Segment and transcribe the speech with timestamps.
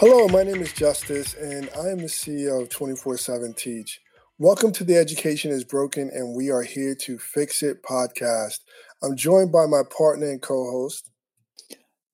[0.00, 4.00] Hello, my name is Justice, and I am the CEO of 24 7 Teach.
[4.38, 8.60] Welcome to the Education is Broken, and we are here to fix it podcast.
[9.02, 11.10] I'm joined by my partner and co host.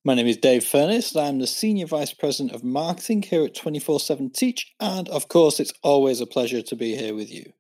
[0.02, 1.14] My name is Dave Furness.
[1.14, 5.60] I'm the Senior Vice President of Marketing here at 24 7 Teach, and of course,
[5.60, 7.52] it's always a pleasure to be here with you.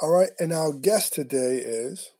[0.00, 2.10] All right, and our guest today is.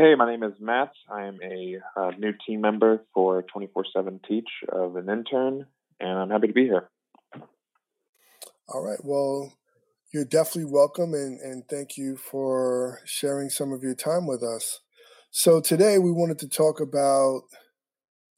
[0.00, 0.92] Hey, my name is Matt.
[1.12, 5.66] I am a uh, new team member for 24 7 Teach of an intern,
[6.00, 6.88] and I'm happy to be here.
[8.66, 9.00] All right.
[9.04, 9.52] Well,
[10.10, 14.80] you're definitely welcome, and, and thank you for sharing some of your time with us.
[15.32, 17.42] So, today we wanted to talk about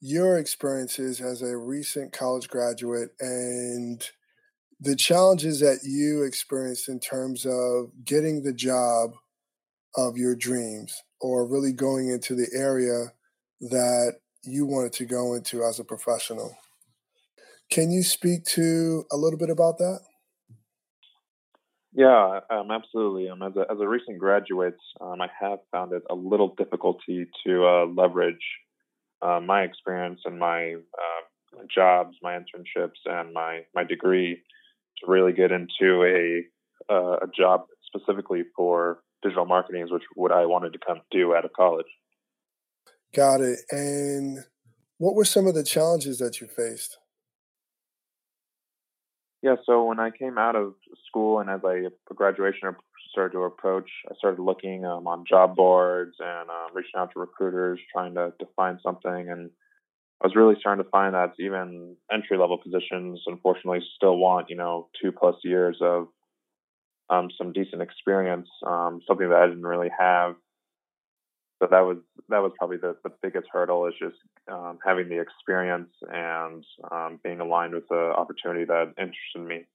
[0.01, 4.05] your experiences as a recent college graduate and
[4.81, 9.11] the challenges that you experienced in terms of getting the job
[9.95, 13.13] of your dreams or really going into the area
[13.61, 16.57] that you wanted to go into as a professional.
[17.71, 20.01] Can you speak to a little bit about that?
[21.93, 23.29] Yeah, um, absolutely.
[23.29, 27.27] Um, as, a, as a recent graduate, um, I have found it a little difficulty
[27.45, 28.43] to uh, leverage
[29.21, 34.41] uh, my experience and my uh, jobs, my internships, and my my degree
[34.97, 40.31] to really get into a uh, a job specifically for digital marketing is which what
[40.31, 41.87] I wanted to come do out of college.
[43.15, 43.59] Got it.
[43.71, 44.39] And
[44.97, 46.97] what were some of the challenges that you faced?
[49.41, 50.73] Yeah, so when I came out of
[51.07, 52.75] school and as I graduation
[53.11, 57.19] started to approach, I started looking um, on job boards and um, reaching out to
[57.19, 59.29] recruiters, trying to, to find something.
[59.29, 59.51] And
[60.21, 64.55] I was really starting to find that even entry level positions, unfortunately, still want you
[64.55, 66.07] know two plus years of
[67.13, 70.35] um, some decent experience, um, something that I didn't really have.
[71.61, 71.97] So that was
[72.29, 74.17] that was probably the, the biggest hurdle is just
[74.51, 79.65] um, having the experience and um, being aligned with the opportunity that interested me.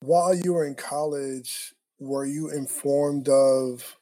[0.00, 3.96] While you were in college, were you informed of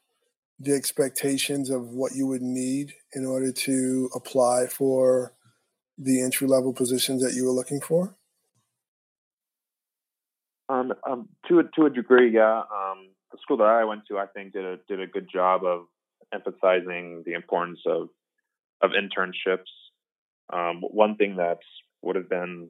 [0.59, 5.33] the expectations of what you would need in order to apply for
[5.97, 8.15] the entry level positions that you were looking for?
[10.69, 12.59] Um, um, to a, to a degree, yeah.
[12.59, 15.63] Um, the school that I went to, I think, did a did a good job
[15.63, 15.85] of
[16.33, 18.09] emphasizing the importance of
[18.81, 19.69] of internships.
[20.53, 21.59] Um, one thing that
[22.01, 22.69] would have been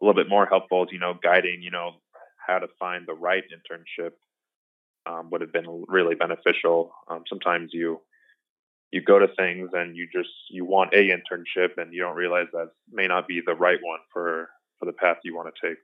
[0.00, 1.92] a little bit more helpful is, you know, guiding, you know,
[2.46, 4.12] how to find the right internship
[5.06, 6.92] um, would have been really beneficial.
[7.08, 8.00] Um, sometimes you
[8.90, 12.46] you go to things and you just you want a internship and you don't realize
[12.52, 14.48] that may not be the right one for
[14.78, 15.78] for the path you want to take.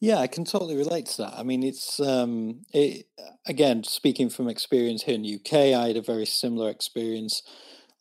[0.00, 1.34] Yeah, I can totally relate to that.
[1.36, 3.06] I mean, it's um, it,
[3.46, 5.78] again speaking from experience here in the UK.
[5.78, 7.42] I had a very similar experience.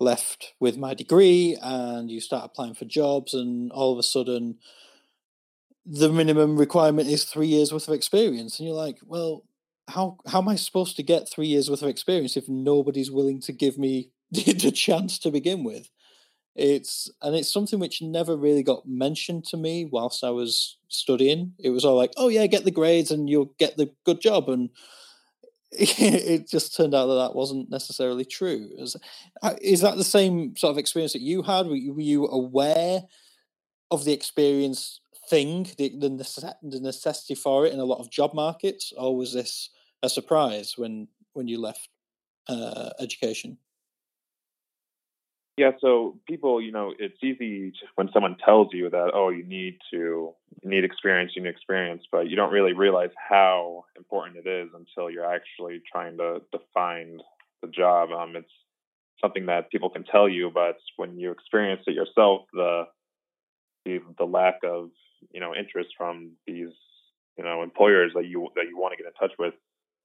[0.01, 4.57] Left with my degree, and you start applying for jobs, and all of a sudden,
[5.85, 9.43] the minimum requirement is three years worth of experience, and you're like, well,
[9.89, 13.41] how how am I supposed to get three years worth of experience if nobody's willing
[13.41, 15.89] to give me the chance to begin with?
[16.55, 21.53] It's and it's something which never really got mentioned to me whilst I was studying.
[21.59, 24.49] It was all like, "Oh yeah, get the grades and you'll get the good job,"
[24.49, 24.69] and
[25.71, 28.69] it just turned out that that wasn't necessarily true.
[28.77, 28.95] Is,
[29.43, 31.67] uh, is that the same sort of experience that you had?
[31.67, 33.03] Were you, were you aware
[33.91, 34.99] of the experience
[35.29, 36.09] thing, the, the,
[36.63, 39.69] the necessity for it in a lot of job markets, or was this
[40.01, 41.87] a surprise when when you left
[42.47, 43.57] uh, education?
[45.59, 49.77] Yeah, so people, you know, it's easy when someone tells you that, oh, you need
[49.91, 50.33] to,
[50.63, 54.69] you need experience, you need experience, but you don't really realize how important it is
[54.73, 57.21] until you're actually trying to, to find
[57.61, 58.09] the job.
[58.11, 58.49] Um, it's
[59.19, 62.83] something that people can tell you, but when you experience it yourself, the
[63.85, 64.91] the, the lack of
[65.31, 66.69] you know interest from these
[67.37, 69.55] you know employers that you that you want to get in touch with,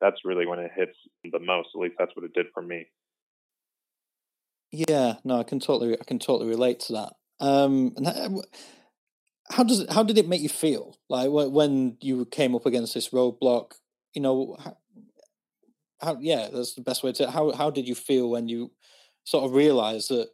[0.01, 0.97] that's really when it hits
[1.31, 1.69] the most.
[1.77, 2.87] At least that's what it did for me.
[4.75, 7.13] Yeah, no, I can totally, I can totally relate to that.
[7.39, 7.95] Um,
[9.49, 10.99] how does how did it make you feel?
[11.09, 13.75] Like when you came up against this roadblock,
[14.15, 14.77] you know, how,
[16.01, 17.31] how yeah, that's the best way to.
[17.31, 18.73] How how did you feel when you
[19.23, 20.31] sort of realized that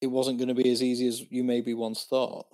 [0.00, 2.46] it wasn't going to be as easy as you maybe once thought?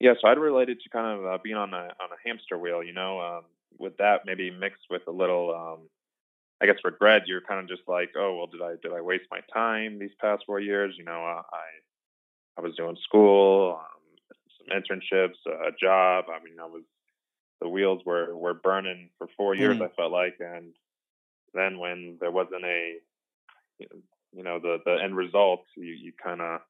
[0.00, 2.82] Yeah, so I'd related to kind of uh, being on a on a hamster wheel,
[2.82, 3.44] you know, um,
[3.78, 5.88] with that maybe mixed with a little um,
[6.62, 7.22] I guess regret.
[7.26, 10.14] You're kind of just like, oh well, did I did I waste my time these
[10.20, 10.94] past four years?
[10.96, 11.42] You know, I
[12.56, 16.26] I was doing school, um, some internships, a job.
[16.28, 16.82] I mean, I was
[17.60, 19.78] the wheels were were burning for four years.
[19.78, 19.86] Mm.
[19.86, 20.72] I felt like, and
[21.52, 22.96] then when there wasn't a
[23.78, 26.60] you know the the end result, you you kind of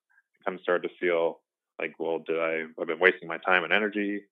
[0.45, 1.41] kind of start to feel
[1.79, 4.23] like, well, did I I've been wasting my time and energy,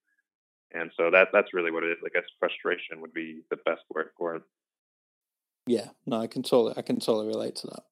[0.73, 1.97] and so that that's really what it is.
[2.05, 4.43] I guess frustration would be the best word for it.
[5.65, 7.83] Yeah, no, I can totally I can totally relate to that.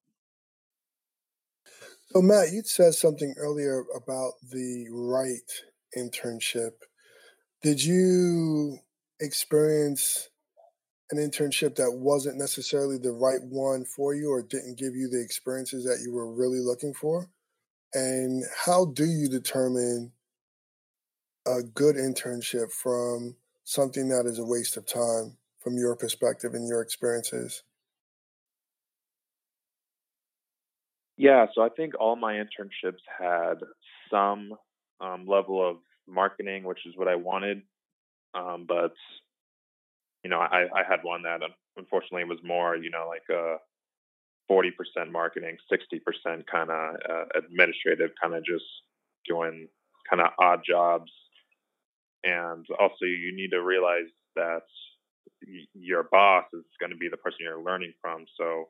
[2.12, 5.50] So Matt, you said something earlier about the right
[5.96, 6.72] internship.
[7.62, 8.78] Did you
[9.20, 10.28] experience
[11.10, 15.22] an internship that wasn't necessarily the right one for you or didn't give you the
[15.22, 17.30] experiences that you were really looking for?
[17.94, 20.12] And how do you determine
[21.46, 26.66] a good internship from something that is a waste of time from your perspective and
[26.68, 27.62] your experiences?
[31.16, 33.54] Yeah, so I think all my internships had
[34.10, 34.54] some
[35.00, 35.76] um, level of
[36.08, 37.62] marketing, which is what I wanted.
[38.34, 38.92] Um, but
[40.24, 41.40] you know, I, I had one that
[41.76, 43.58] unfortunately was more, you know, like a uh,
[44.50, 48.64] 40% marketing, 60% kind of uh, administrative, kind of just
[49.28, 49.68] doing
[50.08, 51.10] kind of odd jobs.
[52.24, 54.62] And also, you need to realize that
[55.74, 58.24] your boss is going to be the person you're learning from.
[58.38, 58.68] So,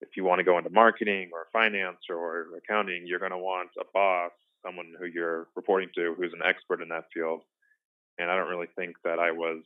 [0.00, 3.70] if you want to go into marketing or finance or accounting, you're going to want
[3.80, 4.32] a boss,
[4.64, 7.40] someone who you're reporting to who's an expert in that field.
[8.18, 9.62] And I don't really think that I was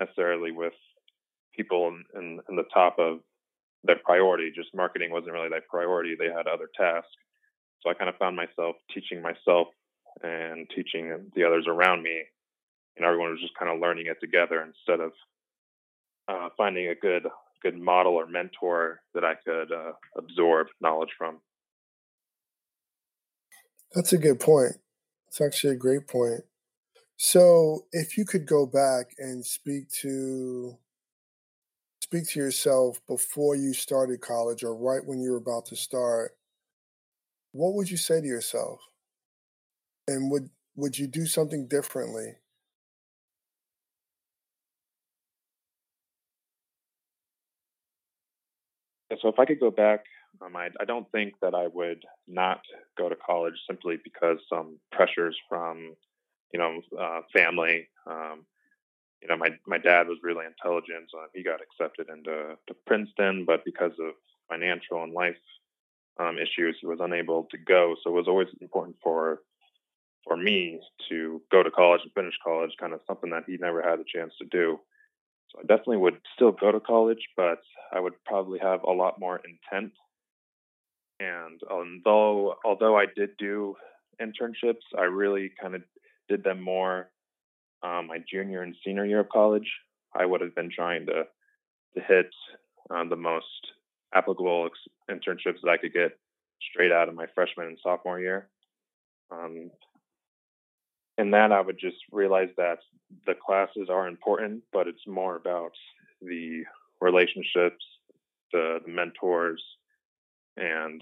[0.00, 0.72] necessarily with
[1.54, 3.18] people in, in, in the top of
[3.84, 4.50] their priority.
[4.54, 6.16] Just marketing wasn't really their priority.
[6.18, 7.10] They had other tasks.
[7.82, 9.68] So I kind of found myself teaching myself
[10.22, 12.22] and teaching the others around me.
[12.96, 15.12] And everyone was just kind of learning it together instead of
[16.28, 17.26] uh, finding a good
[17.62, 21.38] good model or mentor that I could uh, absorb knowledge from.
[23.94, 24.72] That's a good point.
[25.28, 26.40] It's actually a great point.
[27.16, 30.76] So, if you could go back and speak to
[32.00, 36.32] speak to yourself before you started college or right when you were about to start,
[37.52, 38.80] what would you say to yourself?
[40.08, 42.34] And would would you do something differently?
[49.20, 50.04] So if I could go back,
[50.40, 52.60] um, I, I don't think that I would not
[52.96, 55.94] go to college simply because some pressures from,
[56.52, 58.44] you know, uh, family, um,
[59.20, 61.10] you know, my my dad was really intelligent.
[61.10, 64.14] So he got accepted into to Princeton, but because of
[64.48, 65.36] financial and life
[66.18, 67.94] um, issues, he was unable to go.
[68.02, 69.42] So it was always important for
[70.26, 73.82] for me to go to college and finish college, kind of something that he never
[73.82, 74.78] had a chance to do.
[75.52, 77.60] So I definitely would still go to college, but
[77.92, 79.92] I would probably have a lot more intent.
[81.20, 83.76] And although although I did do
[84.20, 85.82] internships, I really kind of
[86.28, 87.10] did them more
[87.82, 89.70] um, my junior and senior year of college,
[90.14, 91.24] I would have been trying to
[91.94, 92.30] to hit
[92.90, 93.44] um, the most
[94.14, 96.18] applicable ex- internships that I could get
[96.70, 98.48] straight out of my freshman and sophomore year.
[99.30, 99.70] Um,
[101.22, 102.78] and then I would just realize that
[103.26, 105.70] the classes are important, but it's more about
[106.20, 106.64] the
[107.00, 107.84] relationships,
[108.52, 109.62] the, mentors,
[110.56, 111.00] and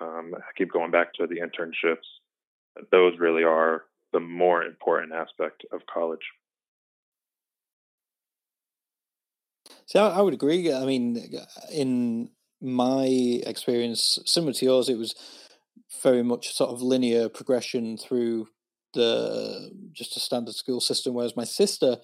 [0.00, 2.08] um, I keep going back to the internships.
[2.90, 6.26] Those really are the more important aspect of college.
[9.86, 10.72] So I would agree.
[10.72, 11.24] I mean,
[11.72, 13.04] in my
[13.46, 15.14] experience, similar to yours, it was
[16.02, 18.48] very much sort of linear progression through
[18.94, 21.14] the just a standard school system.
[21.14, 21.98] Whereas my sister,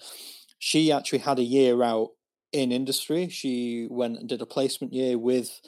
[0.57, 2.11] she actually had a year out
[2.51, 3.29] in industry.
[3.29, 5.61] She went and did a placement year with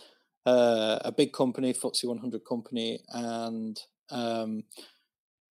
[0.46, 4.64] uh, a big company, FTSE 100 company, and um,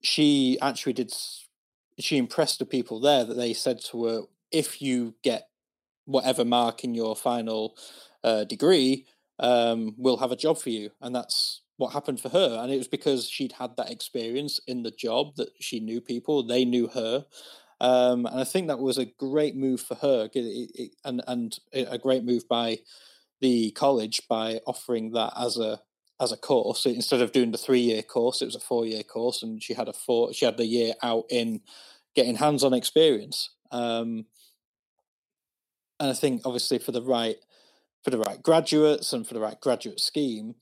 [0.02, 1.12] she actually did
[1.99, 5.49] she impressed the people there that they said to her if you get
[6.04, 7.76] whatever mark in your final
[8.25, 9.07] uh, degree
[9.38, 12.79] um, we'll have a job for you and that's what happened for her and it
[12.79, 16.88] was because she'd had that experience in the job that she knew people they knew
[16.88, 17.25] her
[17.81, 21.59] um, and i think that was a great move for her it, it, and and
[21.75, 22.79] a great move by
[23.41, 25.81] the college by offering that as a
[26.23, 26.87] as a course.
[26.87, 29.75] Instead of doing the three year course, it was a four year course, and she
[29.75, 30.33] had a four.
[30.33, 31.61] She had the year out in
[32.14, 33.50] getting hands on experience.
[33.71, 34.26] Um,
[35.99, 37.37] and I think obviously for the right
[38.05, 40.55] for the right graduates and for the right graduate scheme,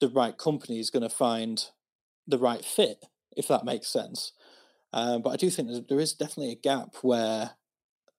[0.00, 1.66] the right company is going to find
[2.26, 3.04] the right fit,
[3.36, 4.32] if that makes sense.
[4.92, 7.52] Um, but I do think there is definitely a gap where,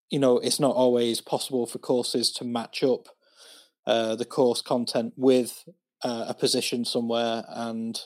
[0.10, 3.08] you know, it's not always possible for courses to match up
[3.86, 5.66] uh, the course content with
[6.04, 8.00] uh, a position somewhere, and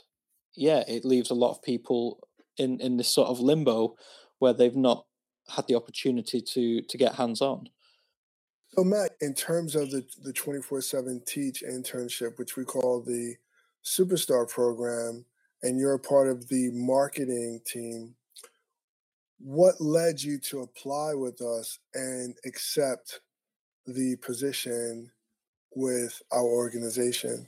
[0.55, 2.27] yeah, it leaves a lot of people
[2.57, 3.95] in in this sort of limbo
[4.39, 5.05] where they've not
[5.49, 7.69] had the opportunity to to get hands on.
[8.69, 13.01] So, Matt, in terms of the the twenty four seven Teach internship, which we call
[13.01, 13.35] the
[13.85, 15.25] Superstar program,
[15.61, 18.15] and you're a part of the marketing team,
[19.39, 23.19] what led you to apply with us and accept
[23.85, 25.11] the position
[25.75, 27.47] with our organization?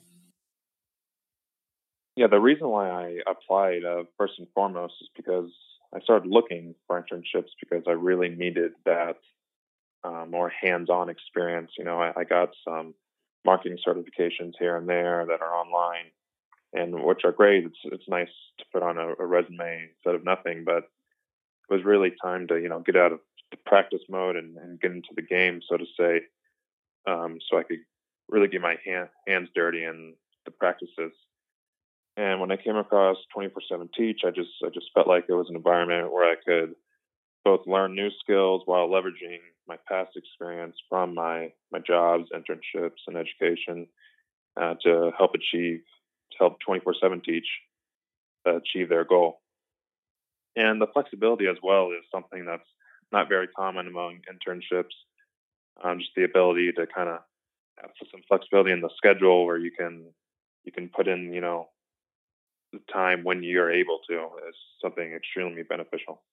[2.16, 5.52] Yeah, the reason why I applied uh, first and foremost is because
[5.96, 9.18] I started looking for internships because I really needed that
[10.04, 11.72] uh, more hands-on experience.
[11.78, 12.94] You know, I, I, got some
[13.46, 16.12] marketing certifications here and there that are online,
[16.74, 17.66] and which are great.
[17.66, 20.84] It's it's nice to put on a, a resume instead of nothing, but
[21.70, 23.20] it was really time to you know get out of
[23.52, 26.22] the practice mode and, and get into the game, so to say,
[27.08, 27.80] um, so I could
[28.28, 31.14] really get my hand, hands dirty in the practices.
[32.18, 35.50] And when I came across 24/7 Teach, I just I just felt like it was
[35.50, 36.76] an environment where I could
[37.46, 43.16] both learn new skills while leveraging my past experience from my my jobs, internships, and
[43.16, 43.88] education
[44.60, 45.82] uh, to help achieve
[46.40, 47.48] help 24/7 Teach
[48.46, 49.42] achieve their goal.
[50.56, 52.68] And the flexibility as well is something that's
[53.12, 54.94] not very common among internships.
[55.84, 57.20] Um, just the ability to kind of
[57.80, 60.06] have some flexibility in the schedule where you can
[60.64, 61.70] you can put in you know
[62.74, 64.16] the time when you're able to
[64.50, 66.24] is something extremely beneficial.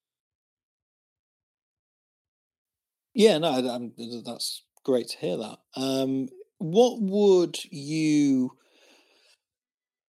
[3.14, 3.92] Yeah, no, I'm,
[4.24, 5.58] that's great to hear that.
[5.76, 8.56] Um, what would you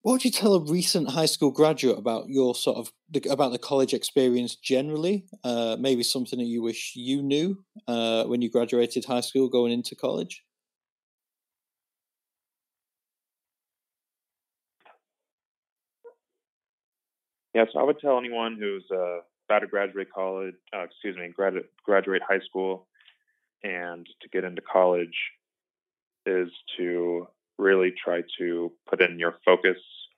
[0.05, 2.91] what would you tell a recent high school graduate about your sort of
[3.27, 5.25] about the college experience generally?
[5.43, 7.57] Uh, maybe something that you wish you knew
[7.88, 10.43] uh, when you graduated high school, going into college.
[17.55, 21.33] Yeah, so I would tell anyone who's uh, about to graduate college, uh, excuse me,
[21.35, 22.85] gradu- graduate high school,
[23.63, 25.17] and to get into college,
[26.27, 29.77] is to really try to put in your focus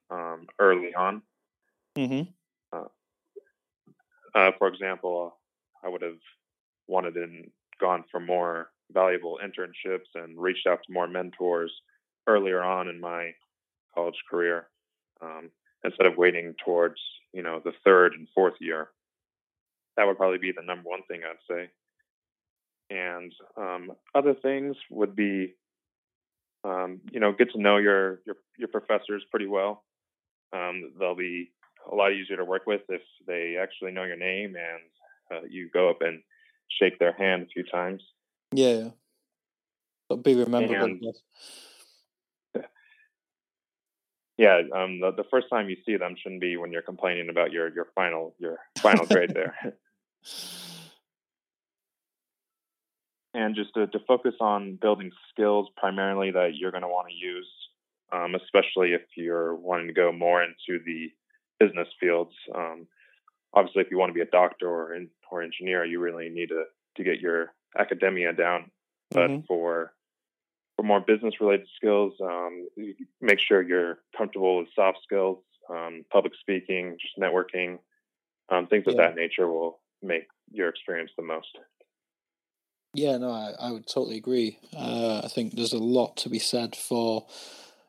[0.10, 1.22] um, early on.
[1.98, 2.30] Mm-hmm.
[2.72, 2.86] Uh,
[4.36, 5.38] uh, for example,
[5.84, 6.20] I would have
[6.88, 7.50] wanted and
[7.80, 11.72] gone for more valuable internships and reached out to more mentors
[12.28, 13.32] earlier on in my
[13.94, 14.68] college career
[15.22, 15.50] um,
[15.84, 17.00] instead of waiting towards
[17.34, 18.90] you know the third and fourth year.
[19.96, 21.70] That would probably be the number one thing I'd say.
[22.90, 25.56] And um, other things would be,
[26.64, 29.84] um, you know, get to know your your your professors pretty well.
[30.54, 31.52] Um, they'll be
[31.92, 34.82] a lot easier to work with if they actually know your name and
[35.32, 36.22] uh, you go up and
[36.80, 38.02] shake their hand a few times.
[38.52, 38.90] Yeah,
[40.10, 40.82] but be remembered.
[40.82, 41.04] And,
[44.38, 47.52] yeah, um, the, the first time you see them shouldn't be when you're complaining about
[47.52, 49.56] your your final your final grade there.
[53.34, 57.14] and just to, to focus on building skills primarily that you're going to want to
[57.14, 57.48] use
[58.12, 61.12] um, especially if you're wanting to go more into the
[61.60, 62.34] business fields.
[62.54, 62.88] Um,
[63.54, 66.50] obviously, if you want to be a doctor or in, or engineer, you really need
[66.50, 66.64] to
[66.98, 68.72] to get your academia down.
[69.12, 69.46] But mm-hmm.
[69.48, 69.94] for
[70.76, 72.68] for more business related skills, um,
[73.20, 77.80] make sure you're comfortable with soft skills, um, public speaking, just networking,
[78.50, 81.58] um, things of that nature will make your experience the most.
[82.94, 84.60] Yeah, no, I, I would totally agree.
[84.76, 87.26] Uh, I think there's a lot to be said for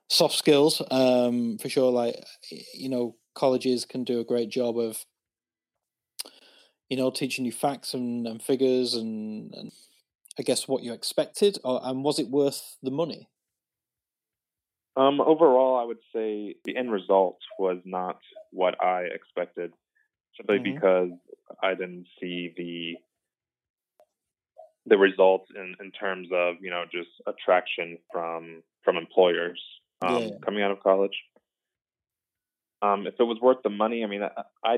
[0.08, 1.92] soft skills um, for sure.
[1.92, 2.24] Like
[2.74, 5.04] you know, colleges can do a great job of
[6.88, 9.72] you know teaching you facts and, and figures and, and
[10.38, 13.28] I guess what you expected, or, and was it worth the money?
[14.96, 18.18] Um, overall, I would say the end result was not
[18.50, 19.72] what I expected,
[20.36, 20.74] simply mm-hmm.
[20.74, 21.10] because
[21.62, 22.96] I didn't see the
[24.86, 29.60] the results in, in terms of you know just attraction from from employers
[30.02, 30.30] um, yeah.
[30.44, 31.16] coming out of college.
[32.80, 34.76] Um, if it was worth the money, I mean, I, I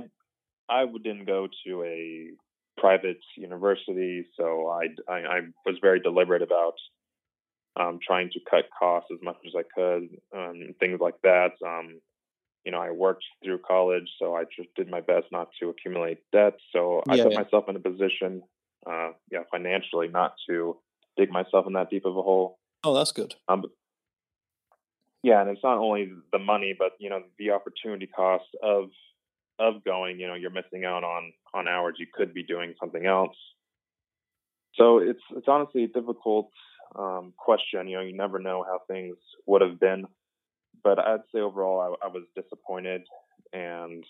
[0.68, 2.30] I didn't go to a
[2.78, 6.74] private university, so I, I, I was very deliberate about
[7.78, 11.52] um, trying to cut costs as much as I could, and things like that.
[11.64, 12.00] Um,
[12.64, 16.18] you know, I worked through college, so I just did my best not to accumulate
[16.32, 16.54] debt.
[16.72, 17.40] So I put yeah.
[17.40, 18.42] myself in a position,
[18.86, 20.76] uh, yeah, financially, not to
[21.16, 22.58] dig myself in that deep of a hole.
[22.84, 23.34] Oh, that's good.
[23.48, 23.64] Um,
[25.22, 28.90] yeah, and it's not only the money, but you know the opportunity cost of
[29.58, 30.18] of going.
[30.18, 33.36] You know, you're missing out on on hours you could be doing something else.
[34.74, 36.50] So it's it's honestly a difficult
[36.98, 37.88] um, question.
[37.88, 40.06] You know, you never know how things would have been,
[40.82, 43.02] but I'd say overall I, I was disappointed,
[43.52, 44.04] and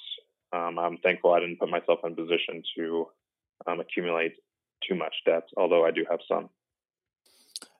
[0.52, 3.08] um, I'm thankful I didn't put myself in a position to
[3.66, 4.34] um, accumulate
[4.88, 5.44] too much debt.
[5.56, 6.50] Although I do have some.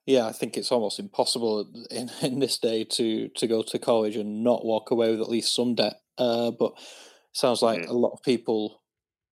[0.07, 4.17] Yeah, I think it's almost impossible in, in this day to to go to college
[4.17, 6.01] and not walk away with at least some debt.
[6.19, 6.73] Uh, but
[7.33, 7.91] sounds like mm-hmm.
[7.91, 8.83] a lot of people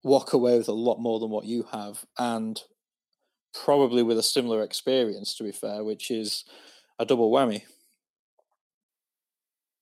[0.03, 2.61] walk away with a lot more than what you have, and
[3.53, 5.35] probably with a similar experience.
[5.35, 6.45] To be fair, which is
[6.97, 7.63] a double whammy.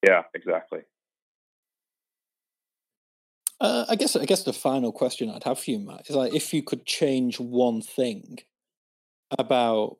[0.05, 0.81] Yeah, exactly.
[3.59, 6.33] Uh, I guess I guess the final question I'd have for you, Matt, is like
[6.33, 8.39] if you could change one thing
[9.37, 9.97] about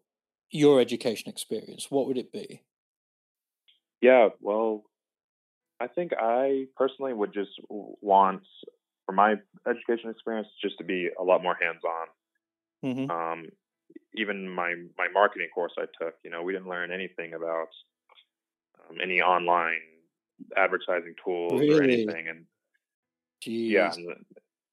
[0.52, 2.64] your education experience, what would it be?
[4.02, 4.84] Yeah, well,
[5.80, 8.44] I think I personally would just want
[9.06, 9.36] for my
[9.68, 12.08] education experience just to be a lot more hands-on.
[12.86, 13.12] Mm-hmm.
[13.12, 13.50] Um,
[14.16, 17.70] even my my marketing course I took, you know, we didn't learn anything about
[18.90, 19.80] um, any online
[20.56, 21.74] advertising tools really?
[21.74, 22.46] or anything, and
[23.44, 23.70] Jeez.
[23.70, 24.26] yeah, and,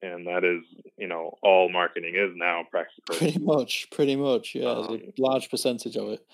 [0.05, 0.63] and, that is
[0.97, 3.17] you know all marketing is now practically.
[3.17, 6.27] Pretty much, pretty much, yeah, um, a large percentage of it.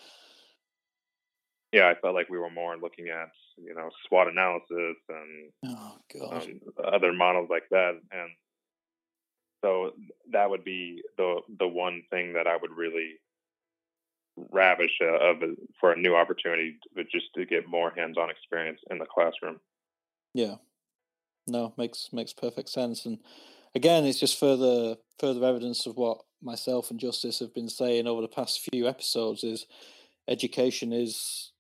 [1.72, 6.32] Yeah, I felt like we were more looking at you know SWOT analysis and oh,
[6.32, 6.60] um,
[6.92, 8.30] other models like that, and
[9.62, 9.92] so
[10.32, 13.14] that would be the the one thing that I would really
[14.50, 18.80] ravish uh, of a, for a new opportunity, but just to get more hands-on experience
[18.90, 19.60] in the classroom.
[20.32, 20.56] Yeah,
[21.46, 23.18] no, makes makes perfect sense, and
[23.74, 28.22] again, it's just further further evidence of what myself and Justice have been saying over
[28.22, 29.66] the past few episodes: is
[30.28, 31.52] education is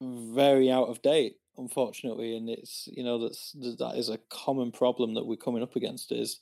[0.00, 5.14] very out of date, unfortunately, and it's you know that's that is a common problem
[5.14, 6.12] that we're coming up against.
[6.12, 6.40] Is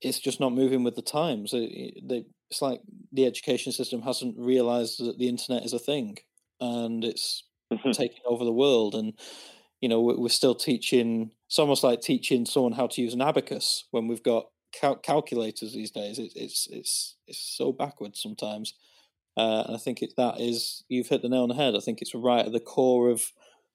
[0.00, 1.52] it's just not moving with the times.
[1.52, 2.80] It, it's like
[3.12, 6.18] the education system hasn't realized that the internet is a thing
[6.60, 7.90] and it's mm-hmm.
[7.90, 8.94] taking over the world.
[8.94, 9.14] And,
[9.80, 13.84] you know, we're, still teaching, it's almost like teaching someone how to use an abacus
[13.90, 16.18] when we've got cal- calculators these days.
[16.18, 18.74] It, it's, it's, it's so backwards sometimes.
[19.36, 21.76] Uh, and I think it, that is, you've hit the nail on the head.
[21.76, 23.32] I think it's right at the core of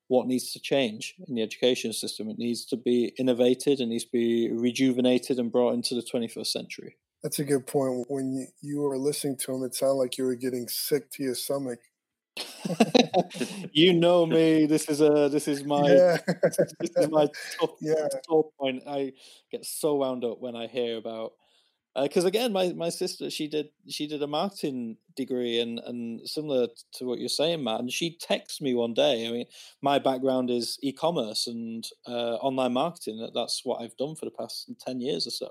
[0.07, 2.29] what needs to change in the education system.
[2.29, 6.47] It needs to be innovated, it needs to be rejuvenated and brought into the 21st
[6.47, 6.97] century.
[7.23, 8.05] That's a good point.
[8.09, 11.23] When you, you were listening to him, it sounded like you were getting sick to
[11.23, 11.79] your stomach.
[13.71, 14.65] you know me.
[14.65, 16.17] This is a this is my yeah.
[16.79, 17.27] this is my
[17.59, 18.07] top, yeah.
[18.27, 18.83] top point.
[18.87, 19.13] I
[19.51, 21.33] get so wound up when I hear about
[22.01, 26.27] because uh, again, my, my sister she did she did a marketing degree and and
[26.27, 27.81] similar to what you're saying, Matt.
[27.81, 29.27] And she texts me one day.
[29.27, 29.45] I mean,
[29.81, 33.29] my background is e-commerce and uh, online marketing.
[33.33, 35.49] That's what I've done for the past ten years or so.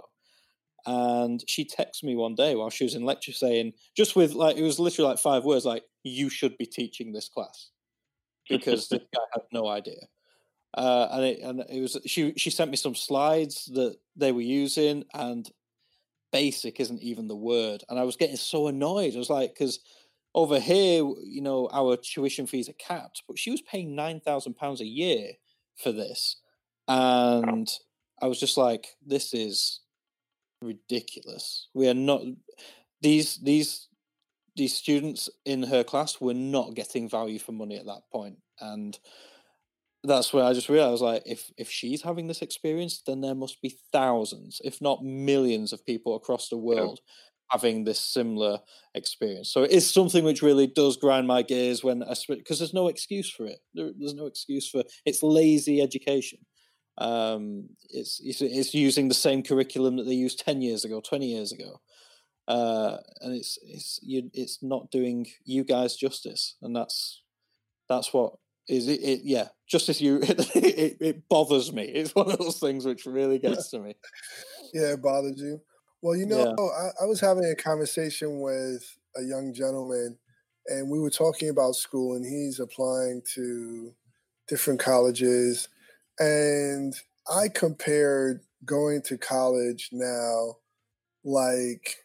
[0.84, 4.56] And she texts me one day while she was in lecture, saying, just with like
[4.56, 7.70] it was literally like five words, like "You should be teaching this class,"
[8.48, 10.08] because the guy had no idea.
[10.74, 14.40] Uh, and it and it was she she sent me some slides that they were
[14.40, 15.50] using and
[16.32, 17.84] basic isn't even the word.
[17.88, 19.14] And I was getting so annoyed.
[19.14, 19.80] I was like, because
[20.34, 24.54] over here, you know, our tuition fees are capped, but she was paying nine thousand
[24.54, 25.32] pounds a year
[25.76, 26.36] for this,
[26.88, 27.70] and
[28.20, 29.80] I was just like, this is
[30.62, 31.68] ridiculous.
[31.74, 32.22] We are not
[33.02, 33.88] these these
[34.56, 38.98] these students in her class were not getting value for money at that point, and
[40.04, 43.62] that's where I just realized like if if she's having this experience, then there must
[43.62, 47.12] be thousands, if not millions, of people across the world yeah.
[47.50, 48.58] having this similar
[48.94, 49.52] experience.
[49.52, 52.88] So it is something which really does grind my gears when I because there's no
[52.88, 53.60] excuse for it.
[53.74, 56.40] There, there's no excuse for it's lazy education.
[56.98, 61.32] Um, it's, it's, it's using the same curriculum that they used ten years ago, twenty
[61.32, 61.80] years ago.
[62.52, 67.22] Uh, and it's it's you, it's not doing you guys justice, and that's
[67.88, 68.34] that's what
[68.68, 71.84] is it, it yeah just as you it, it, it, bothers me.
[71.84, 73.94] It's one of those things which really gets to me.
[74.74, 75.60] Yeah it bothers you.
[76.02, 76.64] Well you know yeah.
[76.64, 78.84] I, I, was having a conversation with
[79.16, 80.18] a young gentleman
[80.66, 83.94] and we were talking about school and he's applying to
[84.46, 85.68] different colleges.
[86.18, 86.94] And
[87.32, 90.56] i compared going to college now
[91.24, 91.96] like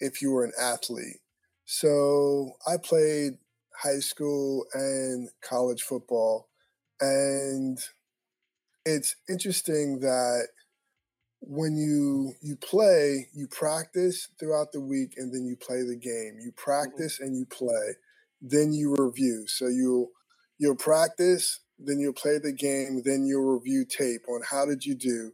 [0.00, 1.20] if you were an athlete
[1.64, 3.38] so i played
[3.82, 6.48] high school and college football.
[7.00, 7.78] And
[8.84, 10.48] it's interesting that
[11.40, 16.38] when you you play, you practice throughout the week and then you play the game.
[16.40, 16.62] You mm-hmm.
[16.62, 17.96] practice and you play,
[18.42, 19.44] then you review.
[19.46, 20.10] So you
[20.58, 24.94] you'll practice, then you'll play the game, then you'll review tape on how did you
[24.94, 25.32] do,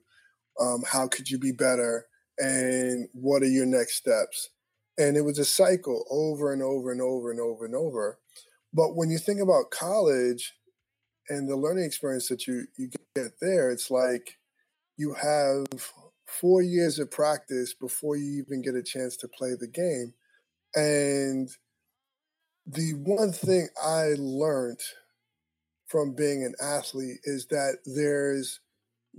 [0.61, 2.07] um, how could you be better,
[2.38, 4.50] and what are your next steps.
[4.98, 8.18] And it was a cycle over and over and over and over and over.
[8.72, 10.54] But when you think about college
[11.28, 14.38] and the learning experience that you, you get there, it's like
[14.96, 15.66] you have
[16.26, 20.14] four years of practice before you even get a chance to play the game.
[20.74, 21.50] And
[22.66, 24.80] the one thing I learned
[25.87, 28.61] from being an athlete is that there's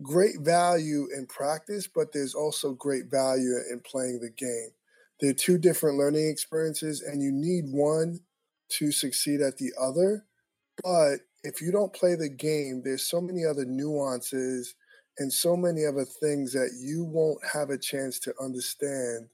[0.02, 4.72] great value in practice, but there's also great value in playing the game.
[5.20, 8.20] They're two different learning experiences, and you need one
[8.70, 10.26] to succeed at the other.
[10.84, 14.76] But if you don't play the game, there's so many other nuances
[15.18, 19.30] and so many other things that you won't have a chance to understand.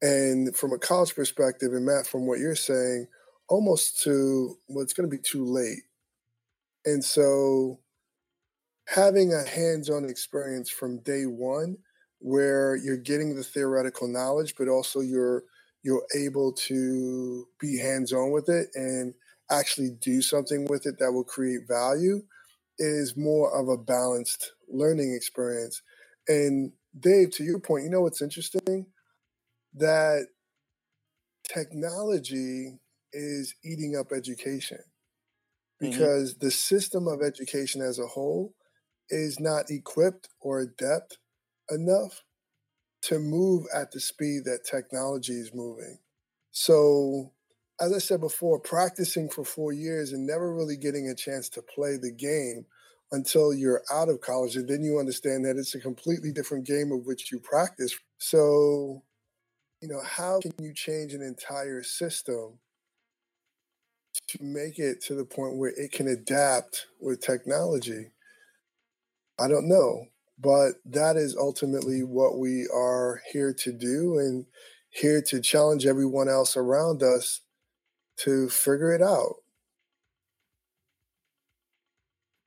[0.00, 3.08] And from a college perspective, and Matt, from what you're saying,
[3.48, 5.82] almost to well, it's going to be too late.
[6.84, 7.80] And so
[8.88, 11.78] having a hands-on experience from day one
[12.22, 15.44] where you're getting the theoretical knowledge, but also you're
[15.82, 19.14] you're able to be hands-on with it and
[19.50, 22.22] actually do something with it that will create value
[22.78, 25.82] is more of a balanced learning experience.
[26.28, 28.86] And Dave, to your point, you know what's interesting?
[29.74, 30.26] That
[31.42, 32.78] technology
[33.12, 34.78] is eating up education
[35.82, 35.90] mm-hmm.
[35.90, 36.46] because mm-hmm.
[36.46, 38.54] the system of education as a whole
[39.10, 41.18] is not equipped or adept
[41.72, 42.22] enough
[43.02, 45.98] to move at the speed that technology is moving.
[46.52, 47.32] So,
[47.80, 51.62] as I said before, practicing for four years and never really getting a chance to
[51.62, 52.66] play the game
[53.10, 54.56] until you're out of college.
[54.56, 57.98] And then you understand that it's a completely different game of which you practice.
[58.18, 59.02] So,
[59.80, 62.58] you know, how can you change an entire system
[64.28, 68.12] to make it to the point where it can adapt with technology?
[69.38, 70.06] I don't know.
[70.42, 74.46] But that is ultimately what we are here to do and
[74.90, 77.40] here to challenge everyone else around us
[78.18, 79.36] to figure it out.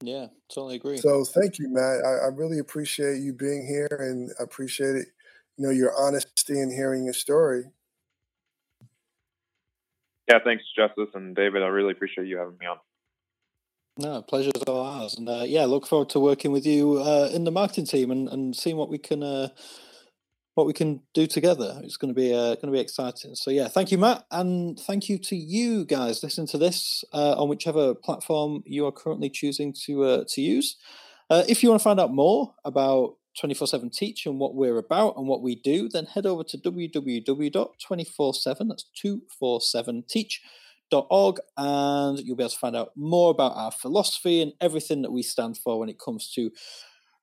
[0.03, 0.97] Yeah, totally agree.
[0.97, 2.05] So thank you, Matt.
[2.05, 5.08] I, I really appreciate you being here and appreciate it,
[5.58, 7.63] you know, your honesty in hearing your story.
[10.27, 11.63] Yeah, thanks, Justice and David.
[11.63, 12.77] I really appreciate you having me on.
[13.97, 17.45] No, pleasure's all ours, and uh, yeah, look forward to working with you uh, in
[17.45, 19.47] the marketing team and, and seeing what we can uh,
[20.55, 21.79] what we can do together.
[21.81, 23.36] It's going to be uh, going to be exciting.
[23.36, 27.41] So yeah, thank you, Matt, and thank you to you guys listening to this uh,
[27.41, 30.75] on whichever platform you are currently choosing to uh, to use.
[31.31, 35.15] if you want to find out more about 24 7 Teach and what we're about
[35.15, 40.41] and what we do, then head over to www.247 that's 247 Teach
[40.93, 45.12] org, and you'll be able to find out more about our philosophy and everything that
[45.12, 46.52] we stand for when it comes to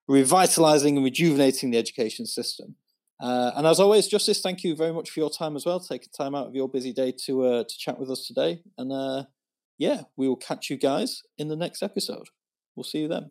[0.09, 2.77] revitalizing and rejuvenating the education system.
[3.21, 6.09] Uh, and as always, Justice, thank you very much for your time as well, taking
[6.17, 8.63] time out of your busy day to uh, to chat with us today.
[8.77, 9.25] And uh,
[9.79, 12.29] yeah, we will catch you guys in the next episode.
[12.75, 13.31] We'll see you then.